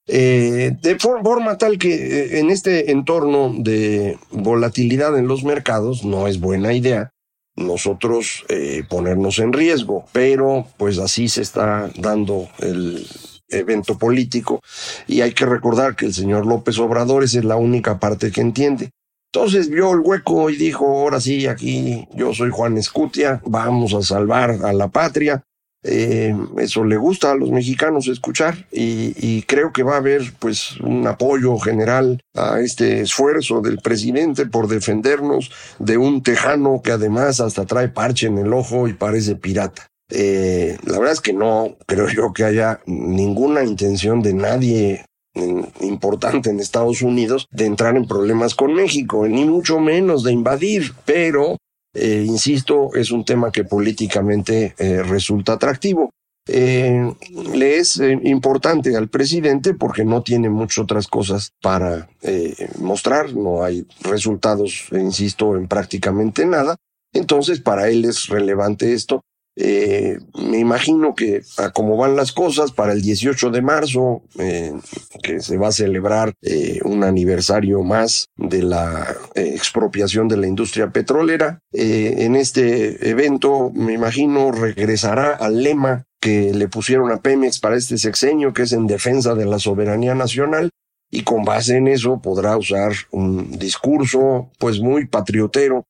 Eh, 0.08 0.76
de 0.80 0.98
forma 0.98 1.58
tal 1.58 1.78
que 1.78 1.94
eh, 1.94 2.38
en 2.38 2.50
este 2.50 2.92
entorno 2.92 3.52
de 3.58 4.18
volatilidad 4.30 5.18
en 5.18 5.26
los 5.26 5.42
mercados 5.42 6.04
no 6.04 6.28
es 6.28 6.38
buena 6.38 6.72
idea 6.72 7.10
nosotros 7.56 8.44
eh, 8.48 8.84
ponernos 8.88 9.38
en 9.38 9.52
riesgo, 9.52 10.04
pero 10.12 10.66
pues 10.76 10.98
así 10.98 11.28
se 11.28 11.42
está 11.42 11.90
dando 11.96 12.48
el 12.58 13.06
evento 13.48 13.96
político 13.98 14.60
y 15.06 15.22
hay 15.22 15.32
que 15.32 15.46
recordar 15.46 15.96
que 15.96 16.06
el 16.06 16.14
señor 16.14 16.46
López 16.46 16.78
Obrador 16.78 17.24
es 17.24 17.34
la 17.44 17.56
única 17.56 17.98
parte 17.98 18.30
que 18.30 18.42
entiende. 18.42 18.90
Entonces 19.32 19.68
vio 19.68 19.92
el 19.92 20.00
hueco 20.00 20.50
y 20.50 20.56
dijo, 20.56 20.86
ahora 20.86 21.20
sí, 21.20 21.46
aquí 21.46 22.06
yo 22.14 22.32
soy 22.34 22.50
Juan 22.50 22.76
Escutia, 22.76 23.40
vamos 23.44 23.94
a 23.94 24.02
salvar 24.02 24.50
a 24.50 24.72
la 24.72 24.88
patria, 24.88 25.42
eh, 25.88 26.34
eso 26.58 26.84
le 26.84 26.96
gusta 26.96 27.30
a 27.30 27.36
los 27.36 27.50
mexicanos 27.50 28.08
escuchar 28.08 28.66
y, 28.72 29.42
creo 29.42 29.72
que 29.72 29.84
va 29.84 29.94
a 29.94 29.98
haber 29.98 30.32
pues 30.38 30.78
un 30.80 31.06
apoyo 31.06 31.56
general 31.58 32.20
a 32.34 32.60
este 32.60 33.02
esfuerzo 33.02 33.60
del 33.60 33.78
presidente 33.78 34.46
por 34.46 34.66
defendernos 34.66 35.52
de 35.78 35.96
un 35.96 36.22
tejano 36.22 36.80
que 36.82 36.90
además 36.90 37.40
hasta 37.40 37.66
trae 37.66 37.88
parche 37.88 38.26
en 38.26 38.38
el 38.38 38.52
ojo 38.52 38.88
y 38.88 38.94
parece 38.94 39.36
pirata. 39.36 39.86
Eh, 40.10 40.76
la 40.84 40.98
verdad 40.98 41.12
es 41.12 41.20
que 41.20 41.32
no 41.32 41.76
creo 41.86 42.08
yo 42.08 42.32
que 42.32 42.44
haya 42.44 42.80
ninguna 42.86 43.62
intención 43.62 44.22
de 44.22 44.34
nadie 44.34 45.04
importante 45.80 46.50
en 46.50 46.60
Estados 46.60 47.02
Unidos 47.02 47.46
de 47.50 47.66
entrar 47.66 47.96
en 47.96 48.06
problemas 48.06 48.54
con 48.54 48.74
México, 48.74 49.26
ni 49.28 49.44
mucho 49.44 49.78
menos 49.78 50.22
de 50.22 50.32
invadir, 50.32 50.94
pero 51.04 51.58
eh, 51.96 52.24
insisto, 52.26 52.90
es 52.94 53.10
un 53.10 53.24
tema 53.24 53.50
que 53.50 53.64
políticamente 53.64 54.74
eh, 54.78 55.02
resulta 55.02 55.54
atractivo. 55.54 56.10
Eh, 56.48 57.12
le 57.54 57.78
es 57.78 58.00
importante 58.22 58.96
al 58.96 59.08
presidente 59.08 59.74
porque 59.74 60.04
no 60.04 60.22
tiene 60.22 60.48
muchas 60.48 60.84
otras 60.84 61.08
cosas 61.08 61.50
para 61.60 62.08
mostrar, 62.78 63.34
no 63.34 63.64
hay 63.64 63.84
resultados, 64.02 64.86
insisto, 64.92 65.56
en 65.56 65.66
prácticamente 65.66 66.46
nada. 66.46 66.76
Entonces, 67.12 67.60
para 67.60 67.88
él 67.88 68.04
es 68.04 68.28
relevante 68.28 68.92
esto 68.92 69.22
eh, 69.58 70.18
me 70.34 70.58
imagino 70.58 71.14
que 71.14 71.40
a 71.56 71.70
cómo 71.70 71.96
van 71.96 72.14
las 72.14 72.32
cosas, 72.32 72.72
para 72.72 72.92
el 72.92 73.00
18 73.00 73.50
de 73.50 73.62
marzo, 73.62 74.22
eh, 74.38 74.74
que 75.22 75.40
se 75.40 75.56
va 75.56 75.68
a 75.68 75.72
celebrar 75.72 76.34
eh, 76.42 76.80
un 76.84 77.04
aniversario 77.04 77.82
más 77.82 78.28
de 78.36 78.62
la 78.62 79.16
expropiación 79.34 80.28
de 80.28 80.36
la 80.36 80.46
industria 80.46 80.90
petrolera, 80.90 81.60
en 81.72 82.36
este 82.36 83.08
evento, 83.08 83.70
me 83.74 83.94
imagino, 83.94 84.52
regresará 84.52 85.34
al 85.34 85.62
lema 85.62 86.04
que 86.20 86.52
le 86.52 86.68
pusieron 86.68 87.10
a 87.12 87.20
Pemex 87.20 87.58
para 87.58 87.76
este 87.76 87.98
sexenio, 87.98 88.52
que 88.52 88.62
es 88.62 88.72
en 88.72 88.86
defensa 88.86 89.34
de 89.34 89.46
la 89.46 89.58
soberanía 89.58 90.14
nacional, 90.14 90.70
y 91.10 91.22
con 91.22 91.44
base 91.44 91.76
en 91.76 91.88
eso 91.88 92.20
podrá 92.20 92.56
usar 92.56 92.92
un 93.10 93.58
discurso 93.58 94.50
pues 94.58 94.80
muy 94.80 95.06
patriotero 95.06 95.86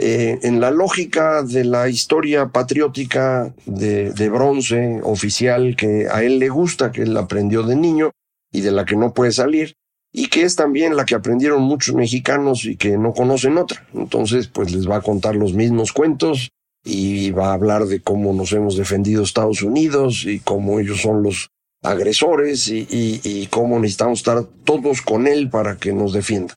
eh, 0.00 0.38
en 0.42 0.60
la 0.60 0.70
lógica 0.70 1.42
de 1.42 1.64
la 1.64 1.88
historia 1.88 2.48
patriótica 2.48 3.52
de, 3.66 4.30
bronce 4.30 5.00
oficial 5.02 5.74
que 5.76 6.06
a 6.08 6.22
él 6.22 6.38
le 6.38 6.48
gusta, 6.48 6.92
que 6.92 7.02
él 7.02 7.16
aprendió 7.16 7.64
de 7.64 7.74
niño 7.74 8.12
y 8.52 8.60
de 8.60 8.70
la 8.70 8.84
que 8.84 8.94
no 8.94 9.12
puede 9.12 9.32
salir, 9.32 9.74
y 10.12 10.28
que 10.28 10.42
es 10.42 10.54
también 10.54 10.96
la 10.96 11.04
que 11.04 11.16
aprendieron 11.16 11.62
muchos 11.62 11.94
mexicanos 11.94 12.64
y 12.64 12.76
que 12.76 12.96
no 12.96 13.12
conocen 13.12 13.58
otra. 13.58 13.86
Entonces, 13.92 14.46
pues 14.46 14.72
les 14.72 14.88
va 14.88 14.96
a 14.96 15.02
contar 15.02 15.34
los 15.34 15.52
mismos 15.52 15.92
cuentos 15.92 16.50
y 16.84 17.32
va 17.32 17.50
a 17.50 17.54
hablar 17.54 17.86
de 17.86 18.00
cómo 18.00 18.32
nos 18.32 18.52
hemos 18.52 18.76
defendido 18.76 19.24
Estados 19.24 19.62
Unidos 19.62 20.24
y 20.24 20.38
cómo 20.38 20.78
ellos 20.78 21.00
son 21.00 21.24
los 21.24 21.48
agresores 21.82 22.68
y, 22.68 22.86
y 22.90 23.46
cómo 23.48 23.78
necesitamos 23.80 24.20
estar 24.20 24.44
todos 24.64 25.02
con 25.02 25.26
él 25.26 25.50
para 25.50 25.76
que 25.76 25.92
nos 25.92 26.12
defienda. 26.12 26.54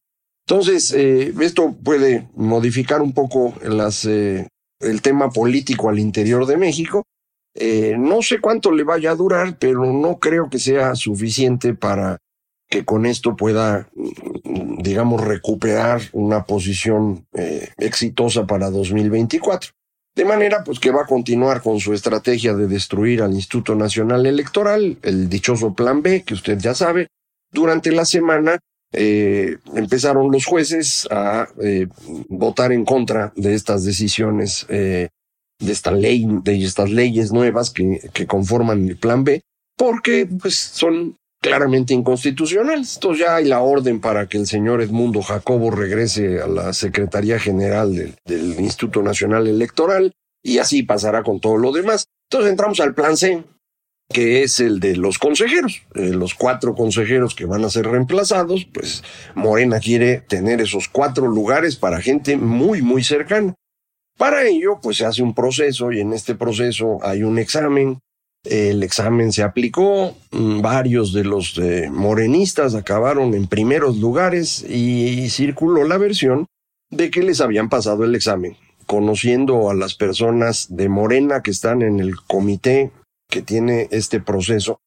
Entonces, 0.48 0.94
eh, 0.94 1.34
esto 1.42 1.76
puede 1.84 2.30
modificar 2.36 3.02
un 3.02 3.14
poco 3.14 3.54
las, 3.64 4.06
eh, 4.06 4.48
el 4.80 5.02
tema 5.02 5.30
político 5.30 5.90
al 5.90 6.00
interior 6.00 6.46
de 6.46 6.58
México. 6.58 7.04
Eh, 7.56 7.96
no 7.98 8.22
sé 8.22 8.40
cuánto 8.40 8.72
le 8.72 8.84
vaya 8.84 9.12
a 9.12 9.16
durar, 9.16 9.58
pero 9.58 9.86
no 9.86 10.20
creo 10.20 10.50
que 10.50 10.60
sea 10.60 10.96
suficiente 10.96 11.74
para 11.74 12.18
que 12.70 12.86
con 12.86 13.06
esto 13.06 13.36
pueda, 13.36 13.90
mm, 13.94 14.82
digamos, 14.82 15.22
recuperar 15.22 16.02
una 16.14 16.46
posición 16.46 17.26
exitosa 17.78 18.48
para 18.48 18.70
2024. 18.70 19.72
De 20.16 20.26
manera 20.26 20.64
pues 20.64 20.80
que 20.80 20.92
va 20.92 21.04
a 21.04 21.08
continuar 21.08 21.62
con 21.62 21.80
su 21.80 21.94
estrategia 21.94 22.54
de 22.54 22.68
destruir 22.68 23.22
al 23.22 23.34
Instituto 23.34 23.76
Nacional 23.76 24.26
Electoral, 24.26 24.98
el 25.04 25.30
dichoso 25.30 25.74
Plan 25.74 26.02
B, 26.02 26.24
que 26.24 26.34
usted 26.34 26.58
ya 26.58 26.74
sabe. 26.74 27.08
Durante 27.52 27.92
la 27.92 28.06
semana 28.06 28.60
eh, 28.94 29.58
empezaron 29.76 30.32
los 30.32 30.46
jueces 30.46 31.08
a 31.10 31.48
eh, 31.62 31.88
votar 32.28 32.72
en 32.72 32.84
contra 32.84 33.32
de 33.36 33.54
estas 33.54 33.86
decisiones, 33.86 34.66
eh, 34.70 35.10
de 35.60 35.72
esta 35.72 35.92
ley, 35.92 36.28
de 36.44 36.64
estas 36.64 36.90
leyes 36.90 37.32
nuevas 37.32 37.70
que, 37.70 38.02
conforman 38.28 38.88
el 38.90 38.98
Plan 38.98 39.24
B, 39.24 39.42
porque 39.78 40.28
pues 40.28 40.56
son 40.56 41.16
claramente 41.42 41.94
inconstitucionales. 41.94 42.96
Entonces 42.96 43.26
ya 43.26 43.36
hay 43.36 43.46
la 43.46 43.62
orden 43.62 44.02
para 44.02 44.28
que 44.28 44.38
el 44.38 44.48
señor 44.48 44.82
Edmundo 44.82 45.22
Jacobo 45.22 45.72
regrese 45.72 46.42
a 46.42 46.48
la 46.48 46.74
Secretaría 46.74 47.40
General 47.40 47.96
del, 47.96 48.16
del 48.26 48.60
Instituto 48.60 49.02
Nacional 49.02 49.48
Electoral 49.48 50.12
y 50.44 50.58
así 50.58 50.84
pasará 50.84 51.24
con 51.24 51.40
todo 51.40 51.58
lo 51.58 51.72
demás. 51.72 52.06
Entonces 52.30 52.52
entramos 52.52 52.80
al 52.80 52.94
Plan 52.94 53.18
C, 53.18 53.44
que 54.12 54.44
es 54.44 54.60
el 54.60 54.80
de 54.80 54.96
los 54.96 55.18
consejeros. 55.18 55.82
Eh, 55.96 56.10
los 56.10 56.34
cuatro 56.34 56.76
consejeros 56.76 57.36
que 57.36 57.46
van 57.46 57.64
a 57.66 57.70
ser 57.70 57.88
reemplazados, 57.88 58.66
pues 58.66 59.04
Morena 59.36 59.80
quiere 59.80 60.22
tener 60.22 60.62
esos 60.62 60.88
cuatro 60.88 61.28
lugares 61.28 61.76
para 61.76 62.02
gente 62.02 62.38
muy, 62.38 62.82
muy 62.82 63.04
cercana. 63.04 63.56
Para 64.18 64.46
ello, 64.46 64.80
pues 64.82 64.98
se 64.98 65.06
hace 65.06 65.24
un 65.24 65.34
proceso 65.34 65.92
y 65.92 66.00
en 66.00 66.14
este 66.14 66.36
proceso 66.36 67.00
hay 67.02 67.24
un 67.24 67.40
examen. 67.40 68.00
El 68.44 68.84
examen 68.84 69.32
se 69.32 69.44
aplicó, 69.44 70.16
mm, 70.32 70.62
varios 70.62 71.14
de 71.14 71.24
los 71.24 71.58
eh, 71.58 71.90
morenistas 71.92 72.76
acabaron 72.76 73.34
en 73.34 73.48
primeros 73.48 73.98
lugares 73.98 74.64
y 74.68 75.30
circuló 75.30 75.84
la 75.86 75.98
versión 75.98 76.48
de 76.90 77.10
que 77.10 77.24
les 77.24 77.42
habían 77.42 77.70
pasado 77.70 78.04
el 78.04 78.16
examen. 78.16 78.58
Conociendo 78.86 79.70
a 79.70 79.74
las 79.74 79.96
personas 79.96 80.68
de 80.70 80.90
Morena 80.90 81.42
que 81.42 81.52
están 81.52 81.82
en 81.82 82.00
el 82.00 82.16
comité 82.16 82.92
que 83.32 83.42
tiene 83.42 83.88
este 83.90 84.20
proceso, 84.20 84.82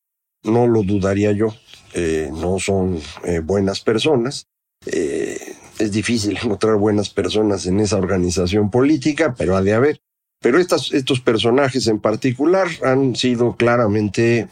no 0.45 0.69
lo 0.69 0.83
dudaría 0.85 1.33
yo, 1.33 1.57
eh, 1.95 2.31
no 2.31 2.61
son 2.61 3.01
eh, 3.25 3.41
buenas 3.41 3.81
personas. 3.81 4.47
Eh, 4.87 5.41
es 5.79 5.91
difícil 5.91 6.37
encontrar 6.43 6.77
buenas 6.77 7.11
personas 7.11 7.67
en 7.67 7.81
esa 7.81 7.97
organización 7.97 8.71
política, 8.71 9.35
pero 9.37 9.57
ha 9.57 9.63
de 9.63 9.73
haber. 9.73 10.01
Pero 10.41 10.61
estas, 10.61 10.93
estos 10.93 11.21
personajes 11.21 11.89
en 11.89 12.01
particular 12.01 12.69
han 12.83 13.17
sido 13.17 13.57
claramente 13.57 14.47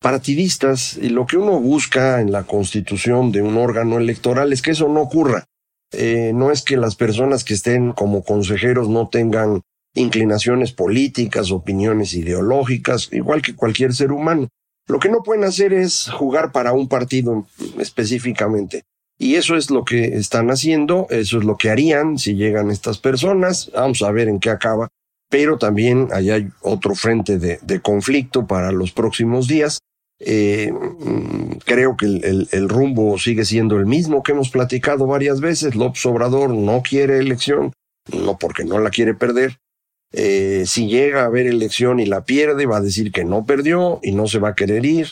partidistas 0.00 0.96
y 0.98 1.08
lo 1.08 1.26
que 1.26 1.36
uno 1.36 1.58
busca 1.58 2.20
en 2.20 2.30
la 2.30 2.44
constitución 2.44 3.32
de 3.32 3.42
un 3.42 3.56
órgano 3.56 3.98
electoral 3.98 4.52
es 4.52 4.62
que 4.62 4.70
eso 4.70 4.88
no 4.88 5.00
ocurra. 5.00 5.46
No 6.32 6.52
es 6.52 6.62
que 6.62 6.76
las 6.76 6.94
personas 6.94 7.42
que 7.42 7.54
estén 7.54 7.90
como 7.90 8.22
consejeros 8.22 8.88
no 8.88 9.08
tengan 9.08 9.62
inclinaciones 9.94 10.72
políticas, 10.72 11.50
opiniones 11.50 12.14
ideológicas, 12.14 13.08
igual 13.12 13.42
que 13.42 13.54
cualquier 13.54 13.92
ser 13.94 14.12
humano. 14.12 14.48
Lo 14.86 14.98
que 14.98 15.08
no 15.08 15.22
pueden 15.22 15.44
hacer 15.44 15.72
es 15.72 16.10
jugar 16.10 16.52
para 16.52 16.72
un 16.72 16.88
partido 16.88 17.46
específicamente. 17.78 18.82
Y 19.18 19.36
eso 19.36 19.56
es 19.56 19.70
lo 19.70 19.84
que 19.84 20.16
están 20.16 20.50
haciendo, 20.50 21.06
eso 21.10 21.38
es 21.38 21.44
lo 21.44 21.56
que 21.56 21.70
harían 21.70 22.18
si 22.18 22.34
llegan 22.34 22.70
estas 22.70 22.98
personas. 22.98 23.70
Vamos 23.72 24.02
a 24.02 24.10
ver 24.10 24.28
en 24.28 24.40
qué 24.40 24.50
acaba. 24.50 24.88
Pero 25.30 25.56
también 25.56 26.08
hay 26.12 26.48
otro 26.60 26.94
frente 26.94 27.38
de, 27.38 27.80
conflicto 27.80 28.46
para 28.46 28.72
los 28.72 28.92
próximos 28.92 29.46
días. 29.46 29.78
Eh, 30.18 30.72
creo 31.64 31.96
que 31.96 32.06
el, 32.06 32.68
rumbo 32.68 33.18
sigue 33.18 33.44
siendo 33.44 33.78
el 33.78 33.86
mismo 33.86 34.22
que 34.22 34.32
hemos 34.32 34.50
platicado 34.50 35.06
varias 35.06 35.40
veces. 35.40 35.74
López 35.74 36.04
Obrador 36.04 36.50
no 36.50 36.82
quiere 36.82 37.18
elección, 37.18 37.72
no 38.12 38.36
porque 38.36 38.64
no 38.64 38.78
la 38.78 38.90
quiere 38.90 39.14
perder. 39.14 39.56
Eh, 40.12 40.64
si 40.66 40.88
llega 40.88 41.22
a 41.22 41.26
haber 41.26 41.46
elección 41.46 41.98
y 41.98 42.06
la 42.06 42.24
pierde, 42.24 42.66
va 42.66 42.78
a 42.78 42.82
decir 42.82 43.12
que 43.12 43.24
no 43.24 43.46
perdió 43.46 43.98
y 44.02 44.12
no 44.12 44.26
se 44.26 44.38
va 44.38 44.50
a 44.50 44.54
querer 44.54 44.84
ir. 44.84 45.08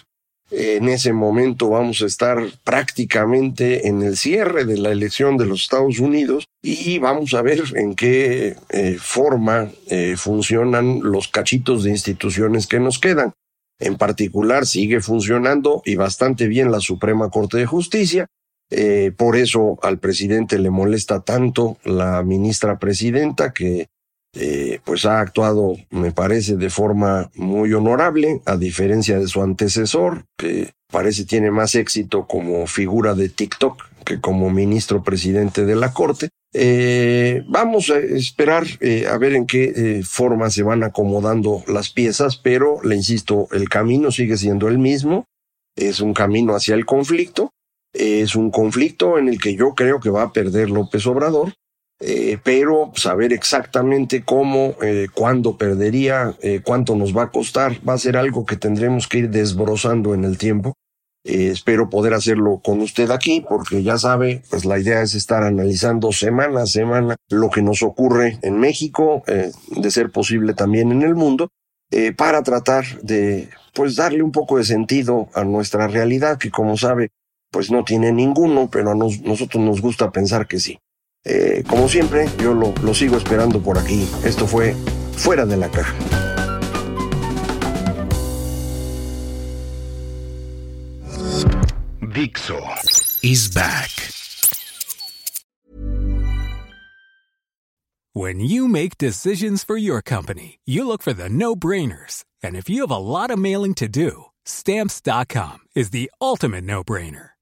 En 0.52 0.88
ese 0.88 1.12
momento 1.12 1.70
vamos 1.70 2.02
a 2.02 2.06
estar 2.06 2.38
prácticamente 2.64 3.86
en 3.86 4.02
el 4.02 4.16
cierre 4.16 4.64
de 4.64 4.78
la 4.78 4.90
elección 4.90 5.36
de 5.36 5.46
los 5.46 5.62
Estados 5.62 6.00
Unidos 6.00 6.46
y 6.60 6.98
vamos 6.98 7.34
a 7.34 7.42
ver 7.42 7.62
en 7.76 7.94
qué 7.94 8.56
eh, 8.70 8.96
forma 8.98 9.70
eh, 9.86 10.16
funcionan 10.16 11.00
los 11.02 11.28
cachitos 11.28 11.84
de 11.84 11.90
instituciones 11.90 12.66
que 12.66 12.80
nos 12.80 12.98
quedan. 12.98 13.32
En 13.78 13.96
particular, 13.96 14.66
sigue 14.66 15.00
funcionando 15.00 15.82
y 15.84 15.94
bastante 15.94 16.48
bien 16.48 16.72
la 16.72 16.80
Suprema 16.80 17.30
Corte 17.30 17.56
de 17.56 17.66
Justicia. 17.66 18.26
Por 19.16 19.36
eso 19.36 19.80
al 19.82 19.98
presidente 19.98 20.56
le 20.56 20.70
molesta 20.70 21.22
tanto 21.22 21.78
la 21.82 22.22
ministra 22.22 22.78
presidenta 22.78 23.52
que 23.52 23.88
eh, 24.34 24.80
pues 24.84 25.06
ha 25.06 25.20
actuado, 25.20 25.76
me 25.90 26.12
parece, 26.12 26.56
de 26.56 26.70
forma 26.70 27.30
muy 27.34 27.72
honorable, 27.72 28.40
a 28.46 28.56
diferencia 28.56 29.18
de 29.18 29.26
su 29.26 29.42
antecesor, 29.42 30.24
que 30.36 30.70
parece 30.90 31.24
tiene 31.24 31.50
más 31.50 31.74
éxito 31.74 32.26
como 32.26 32.66
figura 32.66 33.14
de 33.14 33.28
TikTok 33.28 33.88
que 34.04 34.20
como 34.20 34.50
ministro 34.50 35.02
presidente 35.02 35.64
de 35.64 35.76
la 35.76 35.92
Corte. 35.92 36.30
Eh, 36.52 37.44
vamos 37.48 37.90
a 37.90 37.98
esperar 37.98 38.66
eh, 38.80 39.06
a 39.06 39.16
ver 39.18 39.34
en 39.34 39.46
qué 39.46 40.02
forma 40.04 40.50
se 40.50 40.62
van 40.62 40.82
acomodando 40.82 41.62
las 41.68 41.90
piezas, 41.90 42.36
pero 42.36 42.82
le 42.82 42.96
insisto, 42.96 43.46
el 43.52 43.68
camino 43.68 44.10
sigue 44.10 44.36
siendo 44.36 44.68
el 44.68 44.78
mismo, 44.78 45.26
es 45.76 46.00
un 46.00 46.14
camino 46.14 46.54
hacia 46.54 46.74
el 46.74 46.86
conflicto, 46.86 47.50
es 47.92 48.36
un 48.36 48.50
conflicto 48.50 49.18
en 49.18 49.28
el 49.28 49.40
que 49.40 49.54
yo 49.54 49.74
creo 49.74 50.00
que 50.00 50.10
va 50.10 50.22
a 50.22 50.32
perder 50.32 50.70
López 50.70 51.06
Obrador, 51.06 51.54
eh, 52.02 52.38
pero 52.42 52.92
saber 52.94 53.34
exactamente 53.34 54.24
cómo, 54.24 54.74
eh, 54.82 55.08
cuándo 55.14 55.58
perdería, 55.58 56.34
eh, 56.40 56.62
cuánto 56.64 56.96
nos 56.96 57.14
va 57.14 57.24
a 57.24 57.30
costar, 57.30 57.76
va 57.86 57.92
a 57.92 57.98
ser 57.98 58.16
algo 58.16 58.46
que 58.46 58.56
tendremos 58.56 59.06
que 59.06 59.18
ir 59.18 59.30
desbrozando 59.30 60.14
en 60.14 60.24
el 60.24 60.38
tiempo. 60.38 60.74
espero 61.22 61.90
poder 61.90 62.14
hacerlo 62.14 62.60
con 62.64 62.80
usted 62.80 63.10
aquí, 63.10 63.44
porque 63.46 63.82
ya 63.82 63.98
sabe, 63.98 64.42
pues 64.50 64.64
la 64.64 64.78
idea 64.78 65.02
es 65.02 65.14
estar 65.14 65.42
analizando 65.42 66.12
semana 66.12 66.62
a 66.62 66.66
semana 66.66 67.16
lo 67.28 67.50
que 67.50 67.60
nos 67.60 67.82
ocurre 67.82 68.38
en 68.40 68.58
México, 68.58 69.22
de 69.26 69.90
ser 69.90 70.10
posible 70.10 70.54
también 70.54 70.92
en 70.92 71.02
el 71.02 71.14
mundo, 71.14 71.48
para 72.16 72.42
tratar 72.42 72.86
de, 73.02 73.50
pues 73.74 73.96
darle 73.96 74.22
un 74.22 74.32
poco 74.32 74.56
de 74.56 74.64
sentido 74.64 75.28
a 75.34 75.44
nuestra 75.44 75.88
realidad, 75.88 76.38
que 76.38 76.50
como 76.50 76.78
sabe, 76.78 77.10
pues 77.50 77.70
no 77.70 77.84
tiene 77.84 78.12
ninguno, 78.12 78.70
pero 78.72 78.92
a 78.92 78.94
nosotros 78.94 79.62
nos 79.62 79.82
gusta 79.82 80.10
pensar 80.10 80.46
que 80.46 80.58
sí. 80.58 80.78
Eh, 81.24 81.62
como 81.68 81.88
siempre, 81.88 82.26
yo 82.38 82.54
lo, 82.54 82.72
lo 82.82 82.94
sigo 82.94 83.16
esperando 83.16 83.60
por 83.60 83.78
aquí. 83.78 84.08
Esto 84.24 84.46
fue 84.46 84.74
Fuera 85.16 85.44
de 85.44 85.56
la 85.56 85.68
Caja. 85.68 85.94
Dixo 92.14 92.58
is 93.22 93.48
back. 93.54 93.90
When 98.12 98.40
you 98.40 98.66
make 98.66 98.98
decisions 98.98 99.62
for 99.62 99.76
your 99.76 100.02
company, 100.02 100.58
you 100.66 100.84
look 100.84 101.00
for 101.02 101.12
the 101.12 101.28
no-brainers. 101.28 102.24
And 102.42 102.56
if 102.56 102.68
you 102.68 102.80
have 102.80 102.90
a 102.90 102.96
lot 102.96 103.30
of 103.30 103.38
mailing 103.38 103.74
to 103.74 103.88
do, 103.88 104.24
stamps.com 104.44 105.58
is 105.76 105.90
the 105.90 106.10
ultimate 106.20 106.64
no-brainer. 106.64 107.30